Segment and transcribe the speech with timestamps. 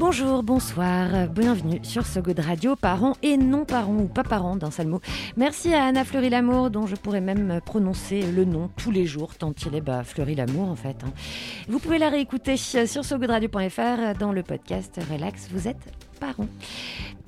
[0.00, 4.86] Bonjour, bonsoir, bienvenue sur Good Radio, parents et non parents ou pas parents d'un seul
[4.86, 4.98] mot.
[5.36, 9.34] Merci à Anna Fleury Lamour, dont je pourrais même prononcer le nom tous les jours,
[9.36, 10.96] tant il est bah, Fleury Lamour en fait.
[11.04, 11.12] hein.
[11.68, 16.48] Vous pouvez la réécouter sur sogoodradio.fr dans le podcast Relax, vous êtes parents.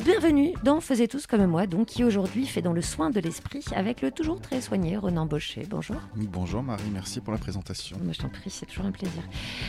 [0.05, 3.65] Bienvenue dans Faisez tous comme moi, donc qui aujourd'hui fait dans le soin de l'esprit
[3.74, 5.65] avec le toujours très soigné Renan Baucher.
[5.70, 5.96] Bonjour.
[6.16, 7.96] Bonjour Marie, merci pour la présentation.
[8.02, 9.23] Moi, je t'en prie, c'est toujours un plaisir.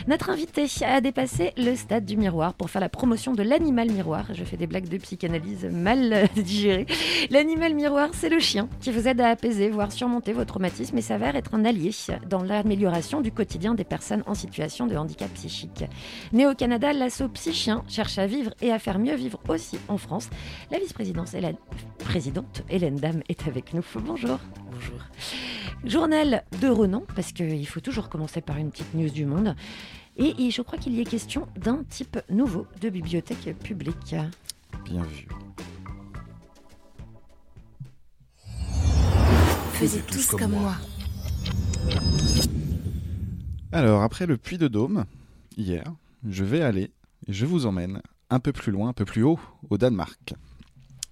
[0.08, 4.26] Notre invité a dépassé le stade du miroir pour faire la promotion de l'animal miroir.
[4.34, 6.88] Je fais des blagues de psychanalyse mal euh, digérées.
[7.29, 11.01] L'animal miroir, c'est le chien qui vous aide à apaiser, voire surmonter vos traumatismes et
[11.01, 11.91] s'avère être un allié
[12.27, 15.84] dans l'amélioration du quotidien des personnes en situation de handicap psychique.
[16.32, 19.98] Né au Canada, l'assaut Psychien cherche à vivre et à faire mieux vivre aussi en
[19.98, 20.30] France.
[20.72, 21.58] La vice-présidente Hélène,
[22.00, 23.84] présidente Hélène Dame est avec nous.
[23.96, 24.40] Bonjour.
[24.72, 25.00] Bonjour.
[25.86, 29.56] Journal de Renan, parce qu'il faut toujours commencer par une petite news du monde.
[30.16, 34.16] Et, et je crois qu'il y est question d'un type nouveau de bibliothèque publique.
[34.86, 35.28] Bien vu.
[39.74, 40.76] Faisiez tous comme moi.
[43.72, 45.06] Alors, après le Puy de Dôme,
[45.58, 45.84] hier,
[46.30, 46.91] je vais aller,
[47.28, 50.34] et je vous emmène un peu plus loin, un peu plus haut, au Danemark.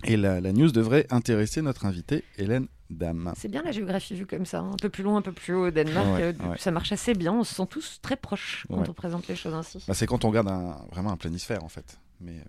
[0.04, 3.34] Et la, la news devrait intéresser notre invitée, Hélène Dame.
[3.38, 4.72] C'est bien la géographie vue comme ça, hein.
[4.74, 6.08] un peu plus loin, un peu plus haut au Danemark.
[6.08, 6.58] Ouais, euh, ouais.
[6.58, 8.90] Ça marche assez bien, on se sent tous très proches quand Ouais.
[8.90, 9.84] on présente les choses ainsi.
[9.88, 12.00] Bah, c'est quand on regarde un- vraiment un planisphère, en fait.
[12.20, 12.44] Mais, euh,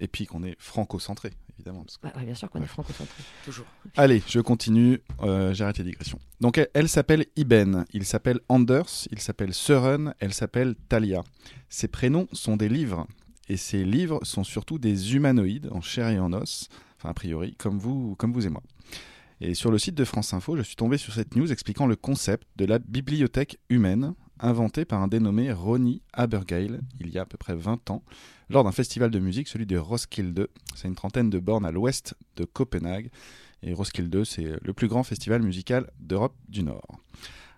[0.00, 1.84] et puis qu'on est franco-centré, évidemment.
[1.84, 3.22] parce que- Bah, ouais, bien sûr qu'on est franco-centré.
[3.46, 3.66] Toujours.
[3.96, 6.18] Allez, je continue, euh, j'arrête les digressions.
[6.40, 11.22] Donc elle, elle s'appelle Iben, il s'appelle Anders, il s'appelle Søren, elle s'appelle Talia.
[11.70, 13.06] Ces prénoms sont des livres,
[13.50, 17.56] et ces livres sont surtout des humanoïdes en chair et en os, enfin a priori,
[17.58, 18.62] comme vous, comme vous et moi.
[19.40, 21.96] Et sur le site de France Info, je suis tombé sur cette news expliquant le
[21.96, 27.26] concept de la bibliothèque humaine, inventée par un dénommé Ronnie Abergale, il y a à
[27.26, 28.04] peu près 20 ans,
[28.50, 30.46] lors d'un festival de musique, celui de Roskilde.
[30.76, 33.10] C'est une trentaine de bornes à l'ouest de Copenhague,
[33.64, 37.00] et Roskilde, c'est le plus grand festival musical d'Europe du Nord.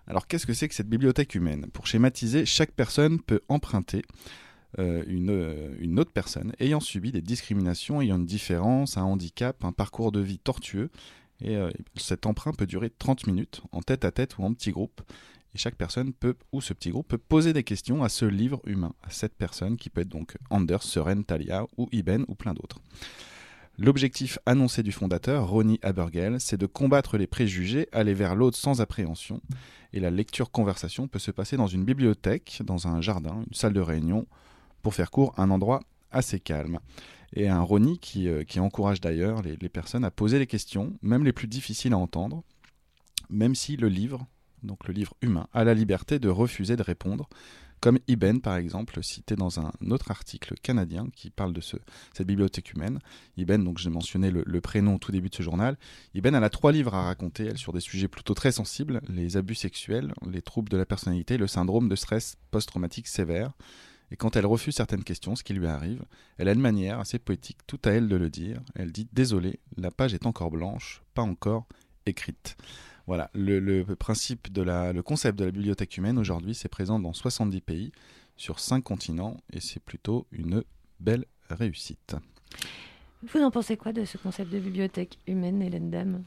[0.07, 1.67] Alors qu'est-ce que c'est que cette bibliothèque humaine?
[1.71, 4.01] Pour schématiser, chaque personne peut emprunter
[4.79, 9.63] euh, une, euh, une autre personne ayant subi des discriminations, ayant une différence, un handicap,
[9.63, 10.89] un parcours de vie tortueux.
[11.41, 14.71] Et euh, cet emprunt peut durer 30 minutes, en tête à tête ou en petit
[14.71, 15.01] groupe.
[15.53, 18.61] Et chaque personne peut, ou ce petit groupe, peut poser des questions à ce livre
[18.65, 22.53] humain, à cette personne qui peut être donc Anders, Søren, Talia ou Iben ou plein
[22.53, 22.81] d'autres.
[23.77, 28.81] L'objectif annoncé du fondateur, Ronnie Abergel, c'est de combattre les préjugés, aller vers l'autre sans
[28.81, 29.41] appréhension.
[29.93, 33.81] Et la lecture-conversation peut se passer dans une bibliothèque, dans un jardin, une salle de
[33.81, 34.27] réunion,
[34.83, 35.79] pour faire court, un endroit
[36.11, 36.77] assez calme.
[37.35, 41.23] Et un Ronnie qui, euh, qui encourage d'ailleurs les, personnes à poser les questions, même
[41.23, 42.43] les plus difficiles à entendre,
[43.31, 44.27] même si le livre,
[44.61, 47.27] donc le livre humain, a la liberté de refuser de répondre,
[47.79, 51.75] comme Iben par exemple, cité dans un autre article canadien qui parle de ce,
[52.13, 52.99] cette bibliothèque humaine.
[53.35, 55.77] Iben, donc j'ai mentionné le, le prénom au tout début de ce journal.
[56.13, 59.37] Iben, elle a trois livres à raconter, elle, sur des sujets plutôt très sensibles les
[59.37, 63.53] abus sexuels, les troubles de la personnalité, le syndrome de stress post-traumatique sévère.
[64.13, 66.05] Et quand elle refuse certaines questions, ce qui lui arrive,
[66.37, 68.61] elle a une manière assez poétique, tout à elle de le dire.
[68.75, 71.65] Elle dit Désolé, la page est encore blanche, pas encore
[72.05, 72.55] écrite.
[73.07, 76.99] Voilà, le, le principe de la, le concept de la bibliothèque humaine aujourd'hui, c'est présent
[76.99, 77.91] dans 70 pays,
[78.37, 80.63] sur 5 continents, et c'est plutôt une
[80.99, 82.15] belle réussite.
[83.23, 86.23] Vous en pensez quoi de ce concept de bibliothèque humaine, Hélène Dame?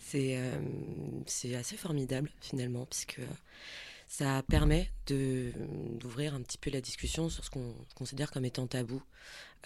[0.00, 0.58] C'est euh,
[1.26, 3.20] c'est assez formidable finalement, puisque
[4.08, 9.02] ça permet d'ouvrir un petit peu la discussion sur ce qu'on considère comme étant tabou.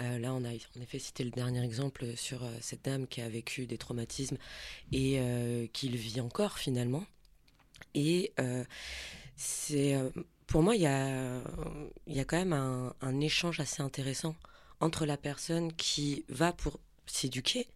[0.00, 3.20] Euh, là, on a en effet cité le dernier exemple sur euh, cette dame qui
[3.20, 4.38] a vécu des traumatismes
[4.90, 7.04] et euh, qui le vit encore finalement.
[7.94, 8.64] Et euh,
[9.36, 9.96] c'est
[10.46, 14.34] pour moi, il y a, quand même un échange assez intéressant
[14.80, 17.66] entre la personne qui va pour s'éduquer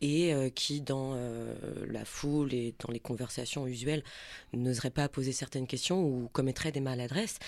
[0.00, 1.54] et euh, qui, dans euh,
[1.88, 4.02] la foule et dans les conversations usuelles,
[4.52, 7.38] n'oserait pas poser certaines questions ou commettrait des maladresses.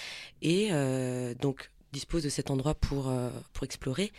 [0.43, 3.11] Et euh, donc dispose de cet endroit pour,
[3.55, 4.13] pour explorer.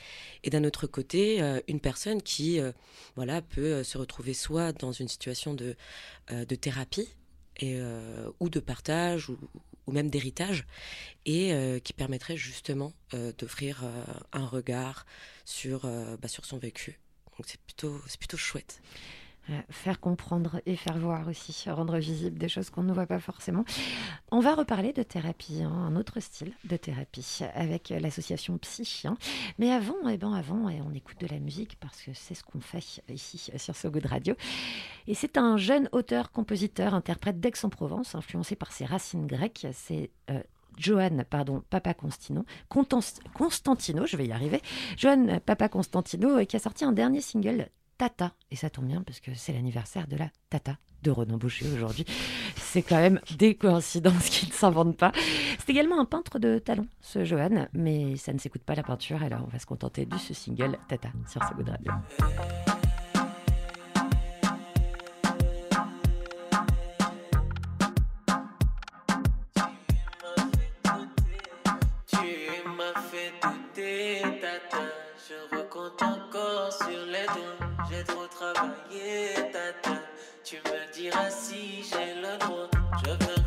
[0.43, 2.59] Et d'un autre côté, une personne qui
[3.15, 5.75] voilà, peut se retrouver soit dans une situation de,
[6.31, 7.07] de thérapie
[7.57, 7.79] et,
[8.39, 9.37] ou de partage ou,
[9.89, 10.65] ou même d'héritage,
[11.25, 15.05] et euh, qui permettrait justement euh, d'offrir euh, un regard
[15.45, 15.81] sur,
[16.21, 16.99] bah, sur son vécu.
[17.37, 18.81] Donc c'est plutôt, c'est plutôt chouette.
[19.49, 23.19] Euh, faire comprendre et faire voir aussi, rendre visible des choses qu'on ne voit pas
[23.19, 23.65] forcément.
[24.31, 29.17] On va reparler de thérapie, hein, un autre style de thérapie avec l'association Psychien.
[29.57, 32.43] Mais avant, eh ben avant, et on écoute de la musique parce que c'est ce
[32.43, 34.35] qu'on fait ici sur So Good Radio.
[35.07, 39.65] Et c'est un jeune auteur, compositeur, interprète d'Aix-en-Provence, influencé par ses racines grecques.
[39.73, 40.43] C'est euh,
[40.77, 42.45] Johan, pardon, Papa Constantino,
[43.33, 44.61] Constantino, je vais y arriver,
[44.95, 47.69] Johan Papa Constantino, qui a sorti un dernier single
[47.99, 48.31] Tata.
[48.49, 52.05] Et ça tombe bien parce que c'est l'anniversaire de la Tata de Renan Boucher aujourd'hui.
[52.55, 55.11] C'est quand même des coïncidences qui ne s'inventent pas.
[55.59, 59.21] C'est également un peintre de talent, ce Johan, mais ça ne s'écoute pas la peinture,
[59.21, 62.78] alors on va se contenter de ce single Tata sur ce radio.
[77.99, 80.01] J'ai trop travaillé, tata.
[80.45, 82.69] Tu me diras si j'ai le droit.
[83.03, 83.38] Je veux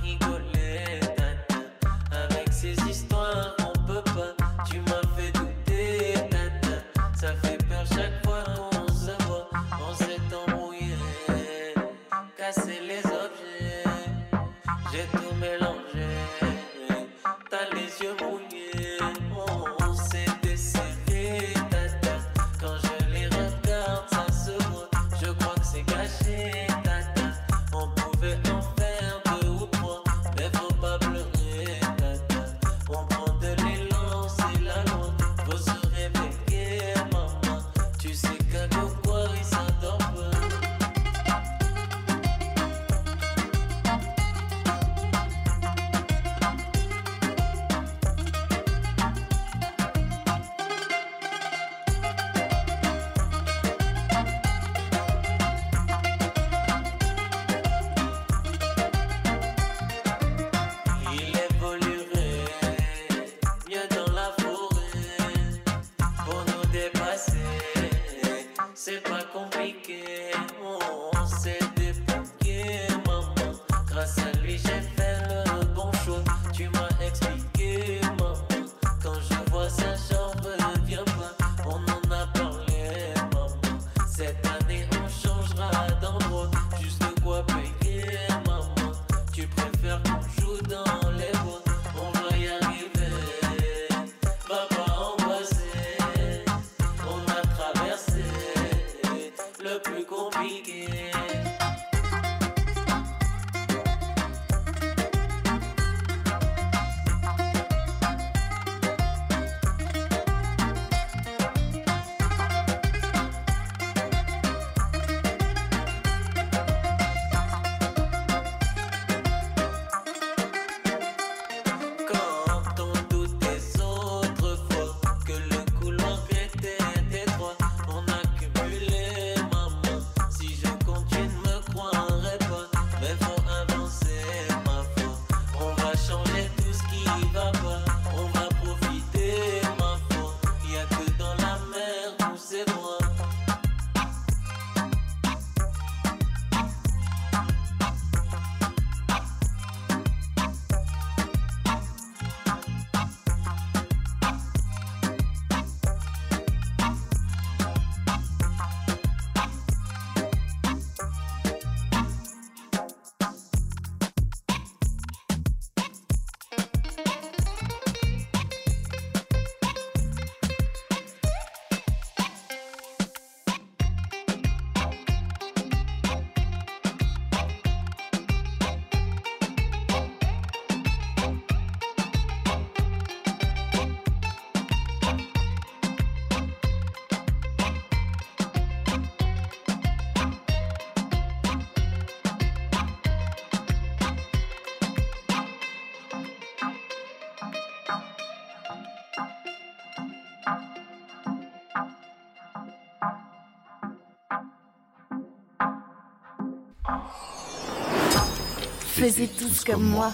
[209.02, 210.12] Tous comme moi.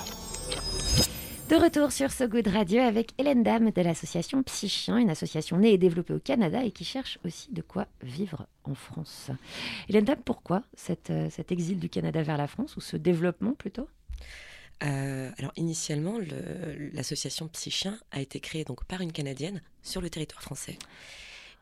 [1.51, 5.75] De retour sur So Good Radio avec Hélène Dame de l'association Psychien, une association née
[5.75, 9.31] et développée au Canada et qui cherche aussi de quoi vivre en France.
[9.91, 13.53] Hélène Dame, pourquoi cette, euh, cet exil du Canada vers la France ou ce développement
[13.53, 13.91] plutôt?
[14.85, 20.09] Euh, alors initialement, le- l'association Psychien a été créée donc par une Canadienne sur le
[20.09, 20.79] territoire français.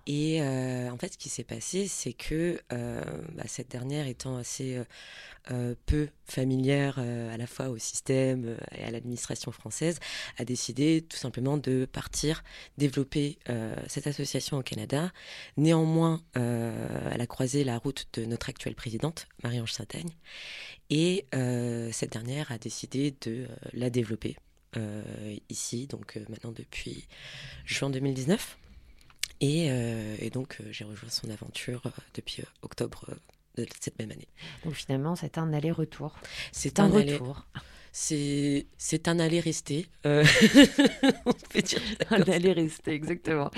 [0.06, 3.02] Et euh, en fait, ce qui s'est passé, c'est que euh,
[3.34, 4.80] bah, cette dernière étant assez
[5.50, 9.98] euh, peu familière à la fois au système et à l'administration française,
[10.38, 12.44] a décidé tout simplement de partir
[12.78, 13.38] développer
[13.86, 15.12] cette association au Canada.
[15.56, 20.10] Néanmoins, elle a croisé la route de notre actuelle présidente, Marie-Ange Saint-Aigne,
[20.90, 21.26] et
[21.92, 24.36] cette dernière a décidé de la développer
[25.48, 27.06] ici, donc maintenant depuis
[27.64, 28.58] juin 2019.
[29.40, 33.06] Et, euh, et donc, euh, j'ai rejoint son aventure euh, depuis octobre
[33.56, 34.28] de cette même année.
[34.64, 36.14] Donc finalement, c'est un aller-retour.
[36.52, 37.46] C'est Un un aller, retour.
[37.92, 39.86] c'est c'est un aller-rester.
[40.04, 40.24] euh,
[41.26, 41.80] on peut dire.
[42.10, 43.50] Un aller-rester, exactement.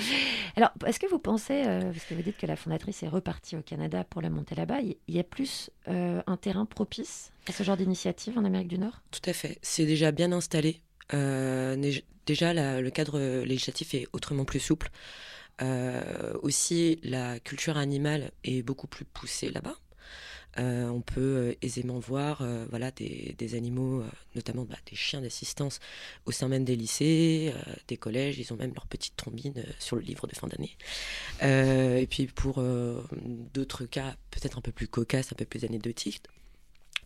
[0.57, 3.57] Alors, est-ce que vous pensez, euh, parce que vous dites que la fondatrice est repartie
[3.57, 7.53] au Canada pour la monter là-bas, il y a plus euh, un terrain propice à
[7.53, 9.01] ce genre d'initiative en Amérique du Nord?
[9.11, 9.59] Tout à fait.
[9.63, 10.81] C'est déjà bien installé.
[12.27, 14.91] Déjà, la- le cadre législatif est autrement plus souple.
[15.61, 19.77] Euh, aussi, la culture animale est beaucoup plus poussée là-bas.
[20.59, 24.97] Euh, on peut euh, aisément voir euh, voilà, des, des animaux, euh, notamment bah, des
[24.97, 25.79] chiens d'assistance,
[26.27, 27.53] au sein même des lycées,
[27.87, 28.39] des collèges.
[28.39, 30.77] Ils ont même leur petite trombine sur le livre de fin d'année.
[31.43, 32.63] Et puis pour
[33.55, 36.23] d'autres cas, peut-être un peu plus cocasses, un peu plus anecdotiques,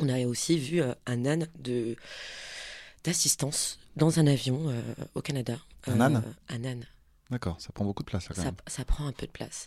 [0.01, 1.97] on a aussi vu un âne de
[3.05, 4.73] d'assistance dans un avion
[5.15, 5.59] au Canada.
[5.87, 6.23] Un âne?
[6.49, 6.87] Un âne.
[7.33, 8.57] D'accord, ça prend beaucoup de place là, quand Ça, même.
[8.67, 9.67] ça prend un peu de place.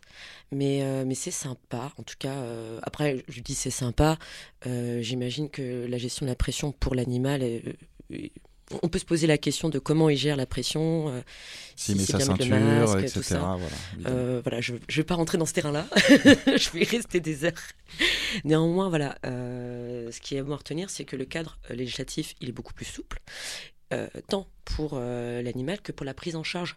[0.52, 1.92] Mais, euh, mais c'est sympa.
[1.98, 4.20] En tout cas, euh, après, je dis c'est sympa.
[4.68, 7.44] euh, J'imagine que la gestion de la pression pour l'animal,
[8.84, 11.12] on peut se poser la question de comment il gère la pression.
[11.76, 13.14] S'il met s'il sa ceinture, masque, etc.
[13.16, 13.58] tout ça.
[14.44, 15.88] Voilà, je ne vais pas rentrer dans ce terrain-là.
[15.98, 17.54] je vais y rester des heures.
[18.44, 22.52] Néanmoins, voilà, ce qui est à à retenir, c'est que le cadre législatif, il est
[22.52, 23.22] beaucoup plus souple,
[24.28, 26.76] tant pour l'animal que pour la prise en charge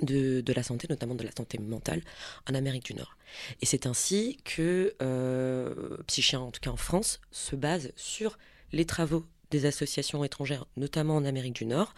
[0.00, 2.02] de, de la santé, notamment de la santé mentale,
[2.48, 3.16] en Amérique du Nord.
[3.60, 8.38] Et c'est ainsi que euh, Psychien, en tout cas en France, se base sur
[8.72, 11.94] les travaux des associations étrangères, notamment en Amérique du Nord,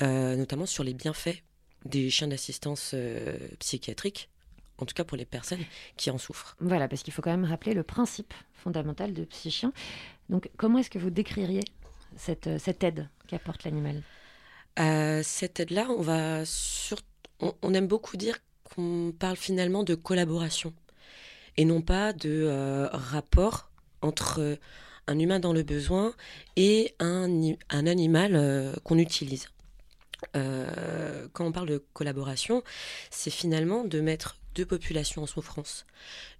[0.00, 1.42] euh, notamment sur les bienfaits
[1.84, 4.30] des chiens d'assistance euh, psychiatrique,
[4.78, 5.64] en tout cas pour les personnes
[5.96, 6.56] qui en souffrent.
[6.60, 9.72] Voilà, parce qu'il faut quand même rappeler le principe fondamental de Psychien.
[10.28, 11.64] Donc, comment est-ce que vous décririez
[12.16, 14.02] cette, euh, cette aide qu'apporte l'animal?
[14.78, 16.98] Euh, cette aide-là, on va sur...
[17.40, 20.72] on, aime beaucoup dire qu'on parle finalement de collaboration
[21.56, 23.70] et non pas de euh, rapport
[24.02, 24.58] entre
[25.06, 26.14] un humain dans le besoin
[26.56, 29.48] et un, animal euh, qu'on utilise.
[30.36, 32.62] Euh, quand on parle de collaboration,
[33.10, 35.84] c'est finalement de mettre deux populations en souffrance.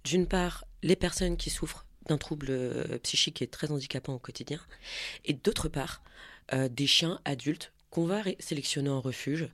[0.03, 4.59] D'une part, les personnes qui souffrent d'un trouble euh, psychique est très handicapant au quotidien,
[5.25, 6.01] et d'autre part,
[6.53, 9.47] euh, des chiens adultes qu'on va sélectionner en refuge,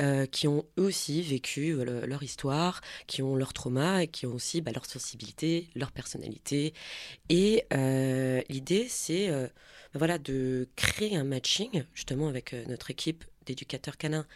[0.00, 4.06] euh, qui ont eux aussi vécu euh, le- leur histoire, qui ont leur trauma et
[4.06, 6.72] qui ont aussi bah, leur sensibilité, leur personnalité.
[7.30, 9.28] Et euh, l'idée, c'est
[9.92, 14.26] voilà, de créer un matching, justement avec notre équipe d'éducateurs canins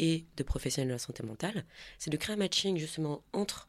[0.00, 1.64] et de professionnels de la santé mentale,
[2.00, 3.68] c'est de créer un matching justement entre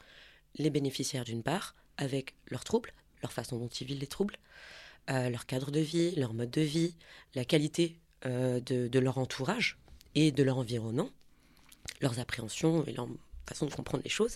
[0.55, 4.37] les bénéficiaires d'une part, avec leurs troubles, leur façon dont ils vivent les troubles,
[5.07, 6.95] leur cadre de vie, leur mode de vie,
[7.35, 9.77] la qualité euh, de, leur entourage
[10.15, 11.10] et de leur environnement,
[12.01, 13.07] leurs appréhensions et leur
[13.48, 14.36] façon de comprendre les choses,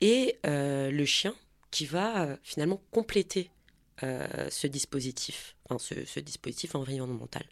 [0.00, 1.34] et euh, le chien
[1.70, 3.50] qui va euh, finalement compléter
[4.50, 7.44] ce dispositif, enfin, ce, dispositif environnemental.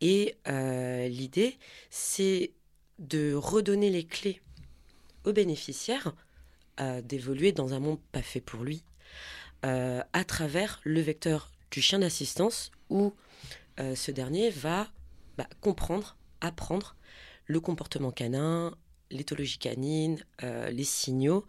[0.00, 1.58] Et l'idée,
[1.90, 2.52] c'est
[2.98, 4.40] de redonner les clés
[5.24, 6.14] aux bénéficiaires
[7.02, 8.82] d'évoluer dans un monde pas fait pour lui,
[9.62, 13.12] à travers le vecteur du chien d'assistance où
[13.80, 14.88] euh, ce dernier va
[15.36, 16.96] bah, comprendre, apprendre
[17.46, 18.76] le comportement canin,
[19.10, 21.46] l'éthologie canine, euh, les signaux,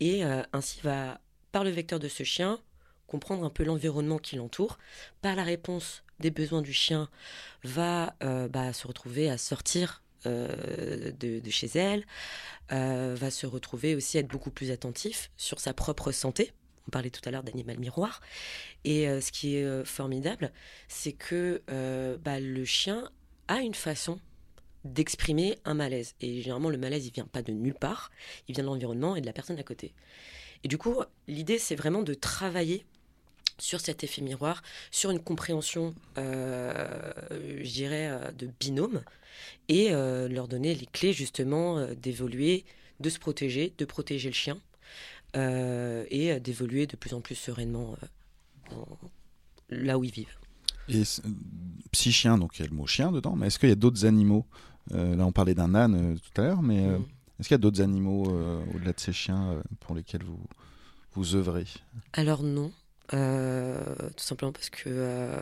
[0.00, 1.20] et euh, ainsi va,
[1.52, 2.60] par le vecteur de ce chien,
[3.06, 4.78] comprendre un peu l'environnement qui l'entoure.
[5.22, 7.08] Par la réponse des besoins du chien,
[7.62, 12.04] va bah, se retrouver à sortir de, de chez elle,
[12.70, 16.52] va se retrouver aussi à être beaucoup plus attentif sur sa propre santé.
[16.86, 18.20] On parlait tout à l'heure d'animal miroir.
[18.84, 20.52] Et euh, ce qui est euh, formidable,
[20.88, 23.10] c'est que euh, bah, le chien
[23.48, 24.20] a une façon
[24.84, 26.14] d'exprimer un malaise.
[26.20, 28.10] Et généralement, le malaise, il vient pas de nulle part,
[28.48, 29.94] il vient de l'environnement et de la personne à côté.
[30.62, 32.84] Et du coup, l'idée, c'est vraiment de travailler
[33.58, 37.12] sur cet effet miroir, sur une compréhension, euh,
[37.62, 39.02] je dirais, de binôme,
[39.68, 42.64] et leur donner les clés justement d'évoluer,
[43.00, 44.58] de se protéger, de protéger le chien,
[46.10, 47.96] et euh, d'évoluer de plus en plus sereinement
[48.72, 48.76] euh,
[49.70, 50.38] là où ils vivent.
[50.88, 51.02] Et
[51.90, 54.04] psychien, donc il y a le mot chien dedans, mais est-ce qu'il y a d'autres
[54.04, 54.46] animaux
[54.92, 57.04] Euh, Là, on parlait d'un âne euh, tout à l'heure, mais euh, Mm.
[57.38, 60.40] Est-ce qu'il y a d'autres animaux euh, au-delà de ces chiens euh, pour lesquels vous,
[61.12, 61.66] vous œuvrez?
[62.14, 62.72] Alors non.
[63.12, 65.38] Euh, tout simplement parce que euh,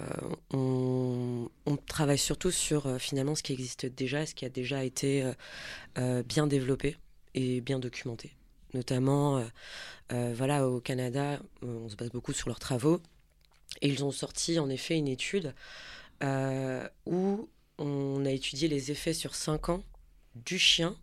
[0.52, 4.82] on, on travaille surtout sur euh, finalement ce qui existe déjà, ce qui a déjà
[4.82, 5.32] été euh,
[5.98, 6.96] euh, bien développé
[7.34, 8.32] et bien documenté.
[8.74, 9.44] Notamment, euh,
[10.12, 13.00] euh, voilà, au Canada, euh, on se base beaucoup sur leurs travaux
[13.80, 15.54] et ils ont sorti en effet une étude
[17.06, 19.84] où on a étudié les effets sur 5 ans
[20.34, 20.96] du chien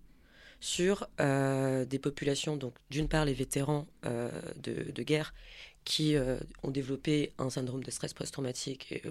[0.59, 5.35] sur des populations, donc d'une part les vétérans de, guerre
[5.83, 6.15] qui
[6.63, 9.03] ont développé un syndrome de stress post-traumatique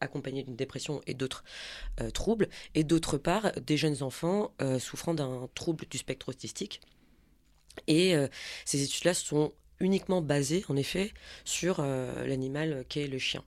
[0.00, 1.44] accompagné d'une dépression et d'autres
[2.12, 6.82] troubles, et d'autre part des jeunes enfants souffrant d'un trouble du spectre autistique.
[7.86, 8.28] Et euh,
[8.64, 11.12] ces études-là sont uniquement basées, en effet,
[11.44, 13.44] sur euh, l'animal qu'est le chien.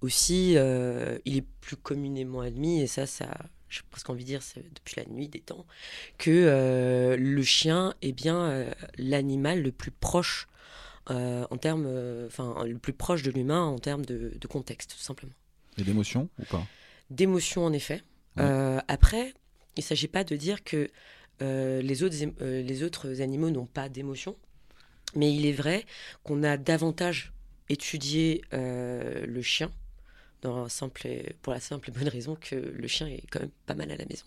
[0.00, 3.28] Aussi, euh, il est plus communément admis, et ça, ça
[3.70, 4.40] j'ai presque envie de dire,
[4.74, 5.66] depuis la nuit des temps,
[6.18, 8.66] que le chien est bien
[8.98, 10.46] l'animal le plus proche
[11.06, 11.86] en termes,
[12.26, 15.32] enfin le plus proche de l'humain en termes de, de contexte, tout simplement.
[15.76, 16.64] Et d'émotions ou pas?
[17.10, 18.02] D'émotion en effet.
[18.36, 18.44] Ouais.
[18.86, 19.34] Après,
[19.76, 20.88] il ne s'agit pas de dire que
[21.40, 24.36] les, autres, euh, les autres animaux n'ont pas d'émotion,
[25.14, 25.84] mais il est vrai
[26.22, 27.32] qu'on a davantage
[27.68, 29.70] étudié euh, le chien
[30.42, 31.08] dans simple,
[31.42, 33.96] pour la simple et bonne raison que le chien est quand même pas mal à
[33.96, 34.26] la maison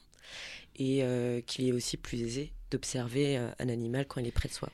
[0.78, 4.50] et euh, qu'il est aussi plus aisé d'observer euh, un animal quand il est près
[4.50, 4.70] de soi.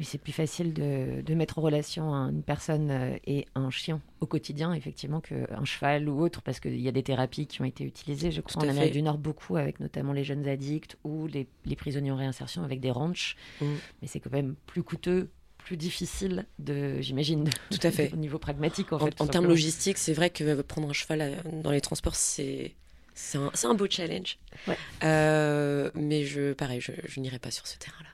[0.00, 4.00] Oui, c'est plus facile de, de mettre en relation une personne euh, et un chien
[4.20, 7.64] au quotidien, effectivement, qu'un cheval ou autre, parce qu'il y a des thérapies qui ont
[7.64, 11.26] été utilisées, je crois, en Amérique du Nord, beaucoup, avec notamment les jeunes addicts ou
[11.26, 13.36] les, les prisonniers en réinsertion avec des ranchs.
[13.60, 13.66] Mm.
[14.02, 18.10] Mais c'est quand même plus coûteux, plus difficile, de, j'imagine, Tout à fait.
[18.14, 19.20] au niveau pragmatique, en, En, fait.
[19.20, 22.74] en termes logistiques, c'est vrai que prendre un cheval euh, dans les transports, c'est
[23.14, 24.38] c'est un, beau challenge.
[24.66, 24.76] Ouais.
[25.04, 28.08] Euh, mais je, pareil, je, je n'irai pas sur ce terrain-là.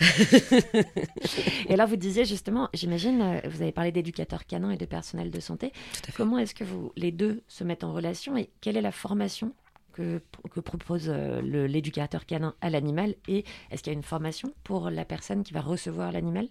[1.68, 5.30] Et alors, vous disiez justement, j'imagine, euh, vous avez parlé d'éducateurs canins et de personnel
[5.30, 5.72] de santé.
[6.02, 6.12] Tout.
[6.16, 9.54] Comment est-ce que vous, les deux se mettent en relation et quelle est la formation
[9.92, 14.54] que, que propose euh, l'éducateur canin à l'animal Et est-ce qu'il y a une formation
[14.64, 16.48] pour la personne qui va recevoir l'animal?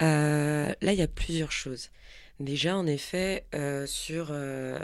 [0.00, 1.90] Euh, là, il y a plusieurs choses.
[2.40, 4.78] Déjà, en effet, euh, sur, euh,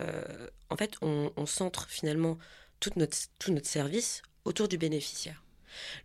[0.70, 2.38] en fait, on, on centre finalement
[2.80, 5.42] toute notre, tout notre service autour du bénéficiaire.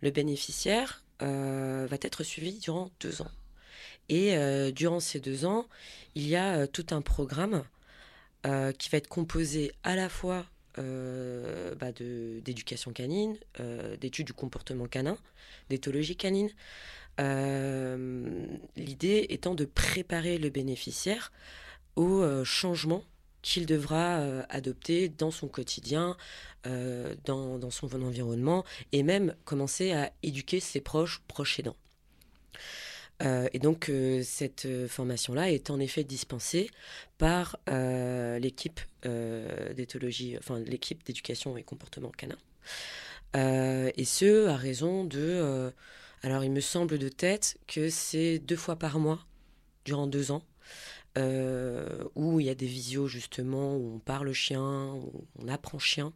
[0.00, 3.30] Le bénéficiaire va être suivi durant deux ans.
[4.08, 5.66] Et euh, durant ces deux ans,
[6.14, 7.64] il y a euh, tout un programme
[8.46, 10.44] euh, qui va être composé à la fois
[10.78, 15.16] euh, bah, d'éducation canine, euh, d'études du comportement canin,
[15.70, 16.50] d'éthologie canine,
[17.20, 18.44] euh,
[18.76, 21.32] L'idée étant de préparer le bénéficiaire
[21.94, 23.04] au euh, changement
[23.44, 26.16] qu'il devra euh, adopter dans son quotidien,
[26.66, 31.76] euh, dans, son environnement, et même commencer à éduquer ses proches, proches aidants.
[33.22, 33.92] Euh, et donc
[34.24, 36.70] cette formation-là est en effet dispensée
[37.18, 42.38] par l'équipe d'éthologie, enfin l'équipe d'éducation et comportement canin.
[43.96, 45.70] Et ce, à raison de
[46.22, 49.26] alors, il me semble de tête que c'est deux fois par mois,
[49.84, 50.42] durant deux ans,
[51.18, 55.78] euh, où il y a des visios justement, où on parle chien, où on apprend
[55.78, 56.12] chien.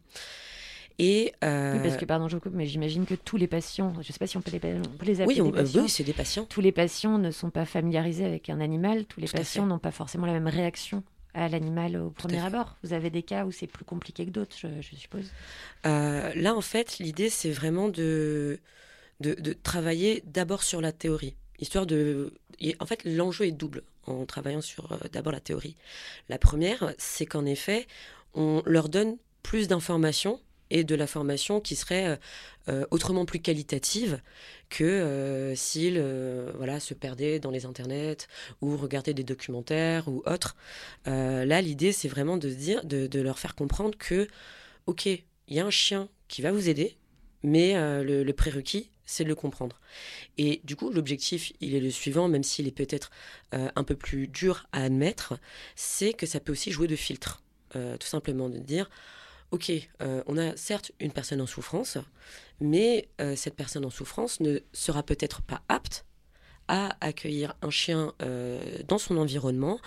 [1.01, 3.99] Et euh, Oui, parce que, pardon, je coupe, mais j'imagine que tous les patients, je
[3.99, 5.81] ne sais pas si on peut les, on peut les oui, appeler des euh, patients,
[5.83, 6.45] oui, c'est des patients.
[6.45, 9.79] tous les patients ne sont pas familiarisés avec un animal, tous les Tout patients n'ont
[9.79, 12.75] pas forcément la même réaction à l'animal au premier abord.
[12.83, 15.31] Vous avez des cas où c'est plus compliqué que d'autres, je, je suppose.
[15.85, 18.59] Euh, là, en fait, l'idée, c'est vraiment de,
[19.21, 22.33] de, de travailler d'abord sur la théorie, histoire de...
[22.79, 25.75] En fait, l'enjeu est double en travaillant sur euh, d'abord la théorie.
[26.27, 27.87] La première, c'est qu'en effet,
[28.33, 30.39] on leur donne plus d'informations
[30.71, 32.15] et de la formation qui serait euh,
[32.67, 34.21] euh, autrement plus qualitative
[34.69, 35.99] que s'ils
[36.55, 38.27] voilà, se perdaient dans les internets
[38.61, 40.55] ou regardaient des documentaires ou autres.
[41.07, 44.27] Là, l'idée, c'est vraiment de, dire, de, de leur faire comprendre que,
[44.85, 46.97] ok, il y a un chien qui va vous aider,
[47.41, 49.79] mais le, le prérequis, c'est de le comprendre.
[50.37, 53.09] Et du coup, l'objectif, il est le suivant, même s'il est peut-être
[53.55, 55.39] euh, un peu plus dur à admettre,
[55.75, 57.41] c'est que ça peut aussi jouer de filtre.
[57.75, 58.89] Euh, tout simplement de dire,
[59.51, 61.97] ok, euh, on a certes une personne en souffrance,
[62.59, 66.05] mais cette personne en souffrance ne sera peut-être pas apte
[66.67, 68.13] à accueillir un chien
[68.87, 69.79] dans son environnement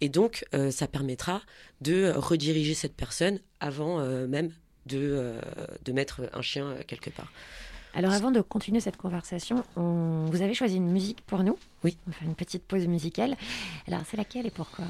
[0.00, 1.42] et donc ça permettra
[1.80, 4.52] de rediriger cette personne avant même
[4.86, 5.40] de,
[5.84, 7.32] de mettre un chien quelque part.
[7.98, 11.58] Alors avant de continuer cette conversation, on- vous avez choisi une musique pour nous.
[11.82, 11.98] Oui.
[12.06, 13.36] On va faire une petite pause musicale.
[13.88, 14.84] Alors c'est laquelle et pourquoi?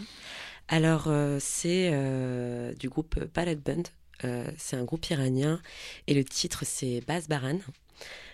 [0.68, 3.83] Alors euh, c'est euh, du groupe Palette Band
[4.25, 5.61] Euh, c'est un groupe iranien
[6.09, 7.61] et le titre c'est Baz Baran.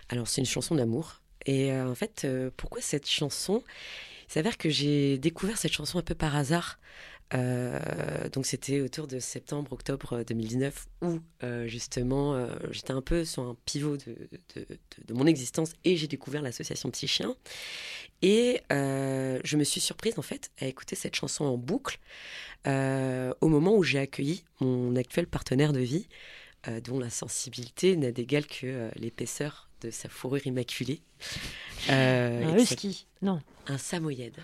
[0.08, 1.20] Alors c'est une chanson d'amour.
[1.46, 3.62] Et en fait, pourquoi cette chanson?
[4.28, 6.78] Il s'avère que j'ai découvert cette chanson un peu par hasard.
[7.32, 13.42] Euh, donc c'était autour de septembre-octobre 2019 où euh, justement euh, j'étais un peu sur
[13.42, 14.14] un pivot de,
[14.54, 17.34] de- de- de mon existence et j'ai découvert l'association Psychien.
[18.22, 21.98] Et euh, je me suis surprise en fait à écouter cette chanson en boucle
[22.66, 26.08] euh, au moment où j'ai accueilli mon actuel partenaire de vie,
[26.68, 31.00] euh, dont la sensibilité n'a d'égal que euh, l'épaisseur de sa fourrure immaculée.
[31.90, 33.06] Euh, Un et husky.
[33.22, 33.40] Non.
[33.66, 34.36] un samoyède.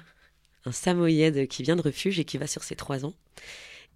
[0.64, 3.14] Un samoyède qui vient de refuge et qui va sur ses trois ans.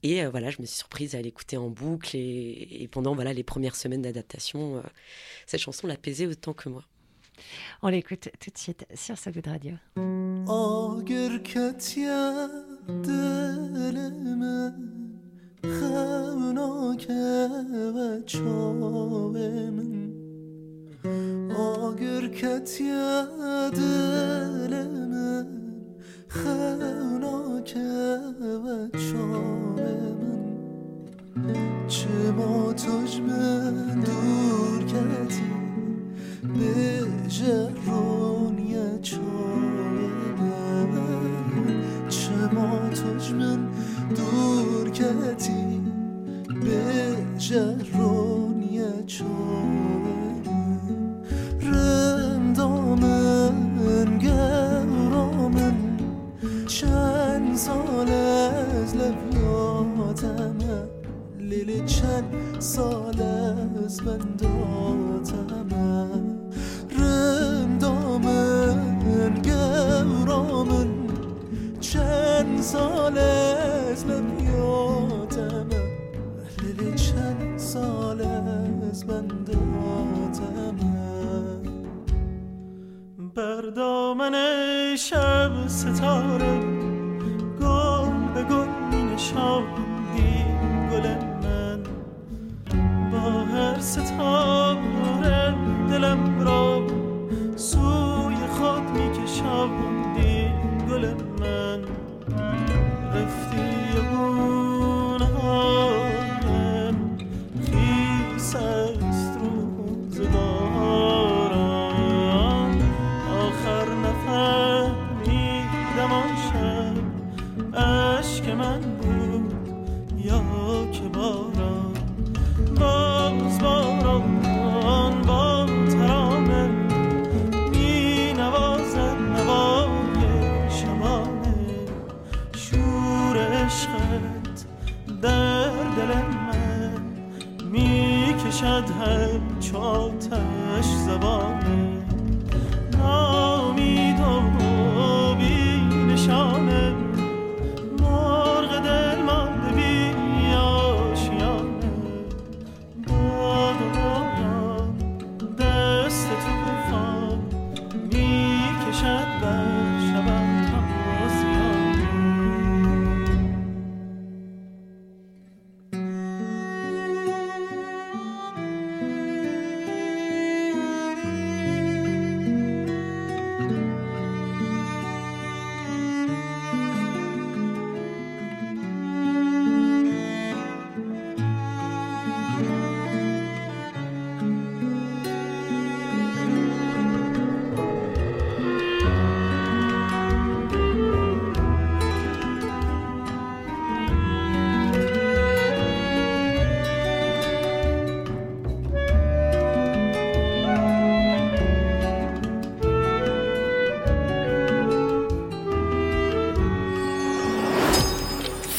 [0.03, 3.33] Et euh, voilà, je me suis surprise à l'écouter en boucle et, et pendant voilà
[3.33, 4.83] les premières semaines d'adaptation, euh,
[5.47, 6.85] cette chanson l'a pesé autant que moi.
[7.83, 9.75] On l'écoute tout de suite sur So Good Radio.
[26.35, 27.75] خناک
[28.65, 29.93] بچانه
[31.37, 32.75] من چه ما
[33.21, 35.51] من دور کردی؟
[36.43, 40.09] به جرونی چانه
[40.93, 42.79] من چه ما
[43.35, 43.69] من
[44.17, 45.81] دور کردی؟
[46.61, 50.34] به جرونی چانه
[62.65, 64.54] solace bende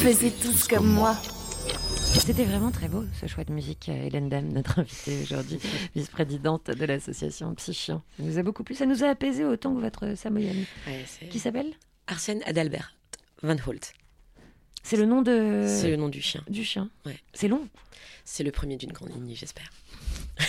[0.05, 1.17] Faisez tous comme moi.
[1.97, 5.59] C'était vraiment très beau ce choix de musique, euh, Hélène Dame, notre invitée aujourd'hui,
[5.95, 8.03] vice-présidente de l'association Psychien.
[8.17, 10.65] Ça nous a beaucoup plu, ça nous a apaisé autant que votre samoyenne.
[10.87, 11.73] Ouais, Qui s'appelle
[12.07, 12.95] Arsène Adalbert
[13.41, 13.93] Van Holt.
[14.83, 15.65] C'est le nom de...
[15.67, 16.43] C'est le nom du chien.
[16.49, 16.89] du chien.
[17.05, 17.17] Ouais.
[17.33, 17.67] C'est long.
[18.23, 19.71] C'est le premier d'une grande lignée, j'espère.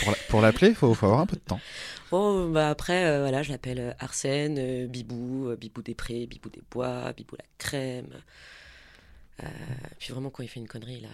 [0.03, 1.61] Pour la- Pour l'appeler, il faut, faut avoir un peu de temps.
[2.12, 6.27] Oh, bah après, euh, voilà, je l'appelle euh, Arsène, euh, Bibou, euh, Bibou des Prés,
[6.27, 8.07] Bibou des Bois, Bibou la Crème.
[9.42, 9.46] Euh,
[9.99, 11.09] puis vraiment, quand il fait une connerie, là.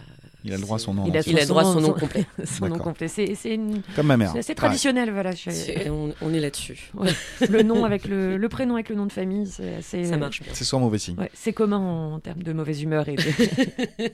[0.45, 1.03] Il a le droit à son nom.
[1.05, 2.25] Il a Il a le droit à son nom complet.
[2.45, 3.09] Son nom complet.
[3.09, 4.33] C'est c'est une- Comme ma mère.
[4.41, 5.31] c'est traditionnel, voilà.
[5.33, 6.89] je- on, on est là-dessus.
[6.93, 7.09] Ouais.
[7.49, 10.41] le nom avec le, le prénom avec le nom de famille, c'est assez- Ça marche
[10.41, 10.53] bien.
[10.55, 11.17] C'est sans mauvais signe.
[11.19, 11.79] Ouais, c'est commun
[12.13, 13.09] en termes de mauvaise humeur.
[13.09, 13.23] Et, de-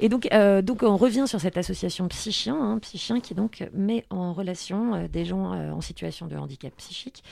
[0.00, 4.04] et donc, euh, donc, on revient sur cette association Psychien, hein, Psychien qui donc met
[4.10, 7.22] en relation euh, des gens euh, en situation de handicap psychique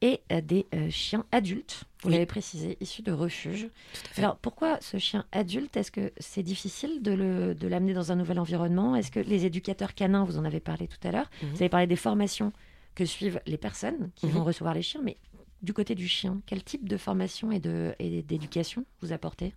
[0.00, 2.14] et euh, des euh, chiens adultes, vous Oui.
[2.14, 3.68] l'avez précisé, issus de refuges.
[3.94, 4.20] Tout à fait.
[4.22, 8.16] Alors, pourquoi ce chien adulte Est-ce que c'est difficile de le- de l'amener dans un
[8.16, 8.94] nouvel environnement?
[8.96, 11.48] Est-ce que les éducateurs canins, vous en avez parlé tout à l'heure, Mhm.
[11.50, 12.52] vous avez parlé des formations
[12.94, 14.32] que suivent les personnes qui Mhm.
[14.32, 15.16] vont recevoir les chiens, mais
[15.62, 19.54] du côté du chien, quel type de formation et de- et d'éducation vous apportez?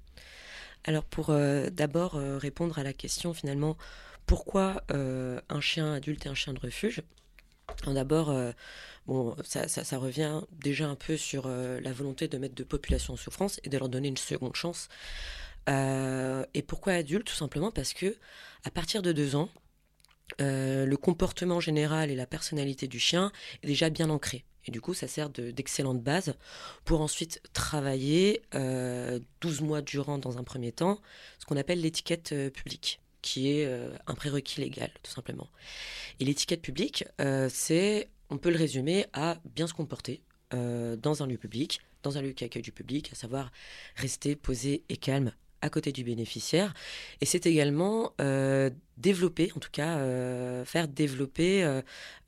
[0.86, 3.78] Alors pour euh, d'abord euh, répondre à la question finalement,
[4.26, 7.02] pourquoi euh, un chien adulte et un chien de refuge?
[7.86, 8.30] D'abord,
[9.10, 13.14] bon, ça, ça- revient déjà un peu sur euh, la volonté de mettre de populations
[13.14, 14.88] en souffrance et de leur donner une seconde chance.
[15.70, 18.16] Euh, et pourquoi adulte Tout simplement parce que
[18.64, 19.50] à partir de deux ans,
[20.42, 23.32] euh, le comportement général et la personnalité du chien
[23.64, 24.46] est déjà bien ancré.
[24.66, 26.36] Et du coup, ça sert de- d'excellente base
[26.86, 31.00] pour ensuite travailler euh, 12 mois durant, dans un premier temps,
[31.40, 33.66] ce qu'on appelle l'étiquette publique, qui est
[34.08, 35.50] un prérequis légal, tout simplement.
[36.20, 37.06] Et l'étiquette publique,
[37.50, 40.22] c'est, on peut le résumer à bien se comporter
[40.54, 43.52] euh, dans un lieu public, dans un lieu qui accueille du public, à savoir
[43.96, 46.74] rester posé et calme à côté du bénéficiaire.
[47.22, 51.82] Et c'est également euh, développer, en tout cas euh, faire développer euh,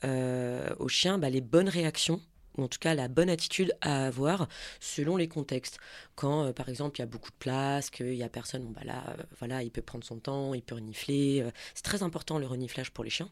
[0.03, 2.21] euh, au chien bah, les bonnes réactions
[2.57, 4.47] en tout cas la bonne attitude à avoir
[4.79, 5.79] selon les contextes.
[6.15, 8.81] Quand, euh, par exemple, il y a beaucoup de place, qu'il n'y a personne, bah
[8.83, 11.41] là, euh, voilà, il peut prendre son temps, il peut renifler.
[11.41, 13.29] euh, c'est très important le reniflage pour les chiens.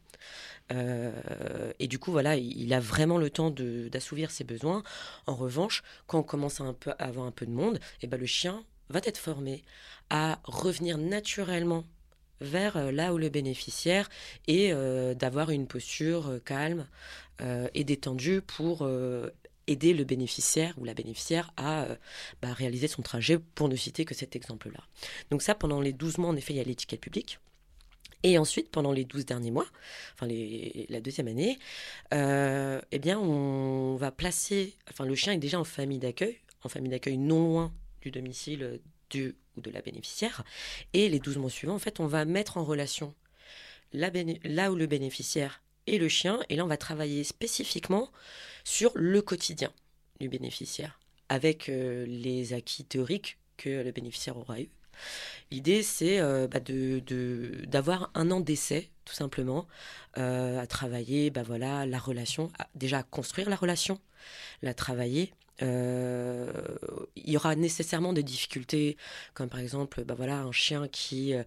[1.78, 4.82] Et du coup, voilà, il, a vraiment le temps d'assouvir ses besoins.
[5.26, 8.18] En revanche, quand on commence à, un peu, avoir un peu de monde, et ben,
[8.18, 9.64] le chien va être formé
[10.10, 11.84] à revenir naturellement
[12.40, 14.08] vers là où le bénéficiaire
[14.46, 14.72] et
[15.14, 16.86] d'avoir une posture calme
[17.74, 19.30] et détendue pour euh,
[19.70, 21.96] aider le bénéficiaire ou la bénéficiaire à euh,
[22.42, 24.82] bah, réaliser son trajet, pour ne citer que cet exemple-là.
[25.30, 27.38] Donc ça, pendant les 12 mois, en effet, il y a l'étiquette publique.
[28.22, 29.66] Et ensuite, pendant les 12 derniers mois,
[30.14, 30.28] enfin
[30.88, 31.58] la deuxième année,
[32.12, 36.68] euh, eh bien, on va placer, enfin le chien est déjà en famille d'accueil, en
[36.68, 37.72] famille d'accueil non loin
[38.02, 40.44] du domicile du ou de la bénéficiaire.
[40.92, 43.14] Et les 12 mois suivants, en fait, on va mettre en relation
[43.94, 44.10] la
[44.44, 46.40] là où le bénéficiaire et le chien.
[46.48, 48.10] Et là, on va travailler spécifiquement
[48.64, 49.72] sur le quotidien
[50.20, 50.98] du bénéficiaire,
[51.28, 54.68] avec euh, les acquis théoriques que le bénéficiaire aura eu.
[55.50, 56.60] L'idée, c'est euh, bah,
[57.66, 59.66] d'avoir un an d'essai, tout simplement,
[60.18, 63.98] euh, à travailler bah, voilà, la relation, à- déjà à construire la relation,
[64.62, 65.32] la travailler.
[65.62, 66.50] Euh,
[67.16, 68.96] il y aura nécessairement des difficultés,
[69.34, 71.42] comme par exemple bah, voilà, un chien qui euh,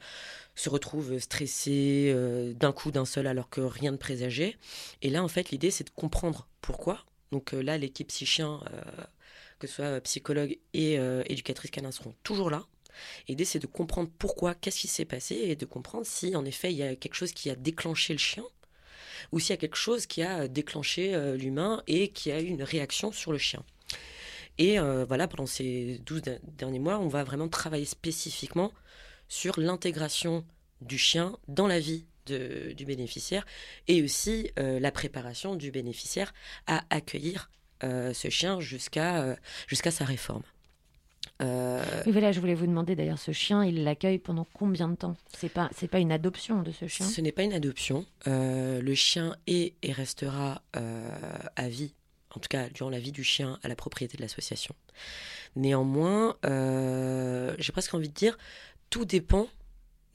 [0.56, 4.58] se retrouve stressé euh, d'un coup, d'un seul, alors que rien ne présageait.
[5.02, 7.06] Et là, en fait, l'idée, c'est de comprendre pourquoi.
[7.32, 8.62] Donc là, l'équipe psychien,
[9.58, 12.67] que ce soit psychologue et éducatrice canin, seront toujours là.
[13.28, 16.71] L'idée, c'est de comprendre pourquoi, qu'est-ce qui s'est passé, et de comprendre si, en effet,
[16.71, 18.43] il y a quelque chose qui a déclenché le chien,
[19.32, 22.62] ou s'il y a quelque chose qui a déclenché l'humain et qui a eu une
[22.62, 23.63] réaction sur le chien.
[24.57, 28.71] Et euh, voilà, pendant ces 12 de- derniers mois, on va vraiment travailler spécifiquement
[29.27, 30.45] sur l'intégration
[30.81, 33.45] du chien dans la vie de- du bénéficiaire
[33.87, 36.33] et aussi euh, la préparation du bénéficiaire
[36.67, 37.49] à accueillir
[37.83, 39.35] euh, ce chien jusqu'à
[39.67, 40.43] jusqu'à sa réforme.
[41.41, 45.17] Oui, voilà, je voulais vous demander d'ailleurs, ce chien, il l'accueille pendant combien de temps?
[45.37, 47.05] C'est pas, c'est pas une adoption de ce chien?
[47.05, 48.05] Ce n'est pas une adoption.
[48.27, 51.09] Euh, le chien est et restera euh,
[51.57, 51.93] à vie,
[52.36, 54.76] en tout cas durant la vie du chien, à la propriété de l'association.
[55.56, 58.38] Néanmoins, euh, j'ai presque envie de dire,
[58.89, 59.48] tout dépend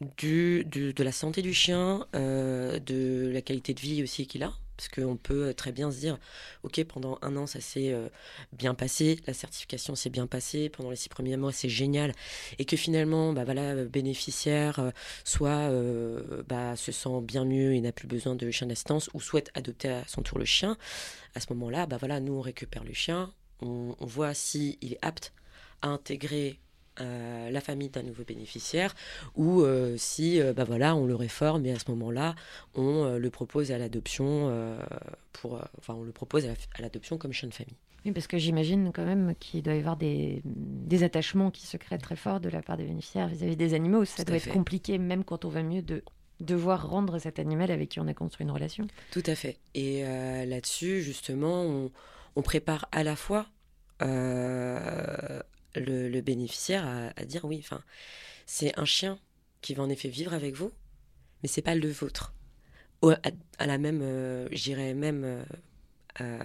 [0.00, 4.52] de la santé du chien, euh, de la qualité de vie aussi qu'il a.
[4.78, 6.18] Parce qu'on peut très bien se dire,
[6.62, 8.08] ok, pendant un an, ça s'est euh,
[8.52, 12.12] bien passé, la certification s'est bien passée, pendant les six premiers mois, c'est génial.
[12.60, 14.90] Et que finalement, bah voilà, euh, bénéficiaire, euh,
[15.24, 19.20] soit euh, bah, se sent bien mieux et n'a plus besoin de chien d'assistance, ou
[19.20, 20.76] souhaite adopter à son tour le chien,
[21.34, 25.32] à ce moment-là, bah voilà, nous on récupère le chien, on voit s'il est apte
[25.82, 26.60] à intégrer
[27.00, 28.94] euh, la famille d'un nouveau bénéficiaire,
[29.36, 32.34] ou euh, si euh, bah voilà, on le réforme et à ce moment-là,
[32.74, 34.50] on euh, le propose à l'adoption
[35.32, 37.76] pour, enfin on le propose à la- à l'adoption comme chien de famille.
[38.04, 41.76] Oui, parce que j'imagine quand même qu'il doit y avoir des, des attachements qui se
[41.76, 44.04] créent très forts de la part des bénéficiaires vis-à-vis des animaux.
[44.04, 44.50] Ça Tout doit être fait.
[44.50, 46.02] compliqué, même quand on va mieux, de
[46.40, 48.86] devoir rendre cet animal avec qui on a construit une relation.
[49.10, 49.56] Tout à fait.
[49.74, 50.02] Et
[50.46, 51.90] là-dessus, justement, on,
[52.36, 53.46] on prépare à la fois
[55.78, 57.82] le, bénéficiaire à, dire oui, enfin,
[58.46, 59.18] c'est un chien
[59.60, 60.72] qui va en effet vivre avec vous,
[61.42, 62.34] mais c'est pas le vôtre.
[63.58, 65.42] À, la même, euh, j'irais même euh,
[66.20, 66.38] euh,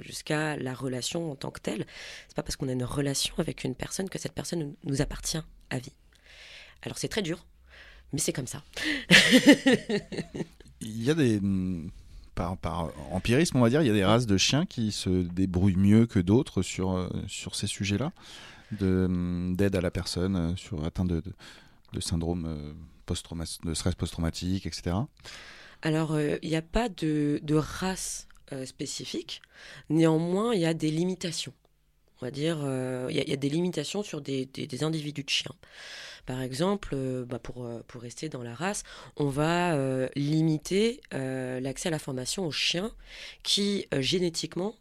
[0.00, 1.86] jusqu'à la relation en tant que telle.
[2.28, 5.40] C'est pas parce qu'on a une relation avec une personne que cette personne nous- appartient
[5.70, 5.94] à vie.
[6.82, 7.46] Alors c'est très dur,
[8.12, 8.62] mais c'est comme ça.
[10.82, 11.38] Il y a des.
[11.38, 11.90] hum,
[12.34, 15.08] Par, par empirisme, on va dire, il y a des races de chiens qui se
[15.08, 18.12] débrouillent mieux que d'autres sur, sur ces sujets-là,
[18.72, 21.22] d'aide à la personne euh, sur atteinte de,
[21.92, 22.72] de, syndrome euh,
[23.06, 24.96] post-trauma- de stress post-traumatique, etc.
[25.82, 28.28] Alors, euh, il n'y a pas de, de race
[28.64, 29.42] spécifique.
[29.90, 31.52] Néanmoins, il y a des limitations.
[32.20, 32.58] On va dire,
[33.10, 35.54] il y, a- des limitations sur des, des- individus de chiens.
[36.26, 36.94] Par exemple,
[37.28, 38.84] bah, pour, pour rester dans la race,
[39.16, 39.76] on va
[40.14, 42.92] limiter l'accès à la formation aux chiens
[43.42, 44.76] qui, génétiquement,